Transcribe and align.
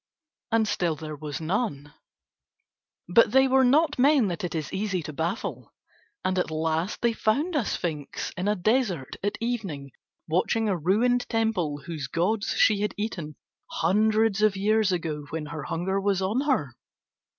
And 0.51 0.67
still 0.67 0.95
there 0.95 1.15
was 1.15 1.39
none. 1.39 1.93
But 3.07 3.33
they 3.33 3.47
were 3.47 3.63
not 3.63 3.99
men 3.99 4.29
that 4.29 4.43
it 4.43 4.55
is 4.55 4.73
easy 4.73 5.03
to 5.03 5.13
baffle, 5.13 5.75
and 6.25 6.39
at 6.39 6.49
last 6.49 7.01
they 7.01 7.13
found 7.13 7.55
a 7.55 7.63
sphinx 7.63 8.31
in 8.35 8.47
a 8.47 8.55
desert 8.55 9.15
at 9.23 9.37
evening 9.39 9.91
watching 10.27 10.67
a 10.67 10.75
ruined 10.75 11.29
temple 11.29 11.83
whose 11.85 12.07
gods 12.07 12.55
she 12.57 12.81
had 12.81 12.95
eaten 12.97 13.35
hundreds 13.69 14.41
of 14.41 14.57
years 14.57 14.91
ago 14.91 15.27
when 15.29 15.45
her 15.45 15.61
hunger 15.65 16.01
was 16.01 16.19
on 16.19 16.41
her. 16.51 16.75